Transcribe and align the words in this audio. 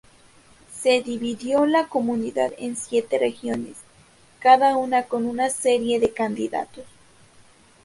Se 0.73 1.03
dividió 1.03 1.67
la 1.67 1.85
comunidad 1.87 2.53
en 2.57 2.75
siete 2.75 3.19
regiones, 3.19 3.77
cada 4.39 4.75
una 4.75 5.03
con 5.03 5.27
una 5.27 5.51
serie 5.51 5.99
de 5.99 6.11
candidatos. 6.11 6.85